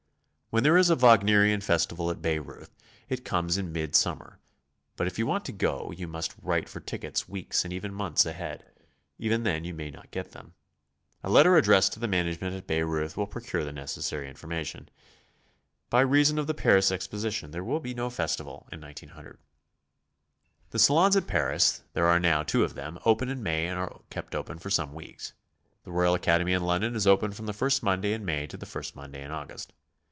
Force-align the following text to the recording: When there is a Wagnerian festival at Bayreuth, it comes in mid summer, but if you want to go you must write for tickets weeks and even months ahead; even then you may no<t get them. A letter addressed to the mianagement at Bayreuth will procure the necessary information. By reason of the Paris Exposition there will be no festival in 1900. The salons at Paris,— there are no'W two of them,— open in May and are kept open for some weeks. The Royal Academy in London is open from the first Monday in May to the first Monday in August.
When 0.53 0.63
there 0.63 0.75
is 0.75 0.89
a 0.89 0.97
Wagnerian 0.97 1.61
festival 1.61 2.11
at 2.11 2.21
Bayreuth, 2.21 2.75
it 3.07 3.23
comes 3.23 3.57
in 3.57 3.71
mid 3.71 3.95
summer, 3.95 4.41
but 4.97 5.07
if 5.07 5.17
you 5.17 5.25
want 5.25 5.45
to 5.45 5.53
go 5.53 5.91
you 5.91 6.09
must 6.09 6.35
write 6.41 6.67
for 6.67 6.81
tickets 6.81 7.25
weeks 7.29 7.63
and 7.63 7.71
even 7.71 7.93
months 7.93 8.25
ahead; 8.25 8.65
even 9.17 9.43
then 9.43 9.63
you 9.63 9.73
may 9.73 9.89
no<t 9.89 10.09
get 10.11 10.33
them. 10.33 10.53
A 11.23 11.29
letter 11.29 11.55
addressed 11.55 11.93
to 11.93 12.01
the 12.01 12.07
mianagement 12.07 12.57
at 12.57 12.67
Bayreuth 12.67 13.15
will 13.15 13.27
procure 13.27 13.63
the 13.63 13.71
necessary 13.71 14.27
information. 14.27 14.89
By 15.89 16.01
reason 16.01 16.37
of 16.37 16.47
the 16.47 16.53
Paris 16.53 16.91
Exposition 16.91 17.51
there 17.51 17.63
will 17.63 17.79
be 17.79 17.93
no 17.93 18.09
festival 18.09 18.67
in 18.73 18.81
1900. 18.81 19.37
The 20.71 20.79
salons 20.79 21.15
at 21.15 21.27
Paris,— 21.27 21.81
there 21.93 22.07
are 22.07 22.19
no'W 22.19 22.45
two 22.45 22.65
of 22.65 22.73
them,— 22.75 22.99
open 23.05 23.29
in 23.29 23.41
May 23.41 23.67
and 23.69 23.79
are 23.79 24.01
kept 24.09 24.35
open 24.35 24.59
for 24.59 24.69
some 24.69 24.93
weeks. 24.93 25.31
The 25.85 25.93
Royal 25.93 26.13
Academy 26.13 26.51
in 26.51 26.65
London 26.65 26.93
is 26.93 27.07
open 27.07 27.31
from 27.31 27.45
the 27.45 27.53
first 27.53 27.81
Monday 27.81 28.11
in 28.11 28.25
May 28.25 28.47
to 28.47 28.57
the 28.57 28.65
first 28.65 28.97
Monday 28.97 29.23
in 29.23 29.31
August. 29.31 29.71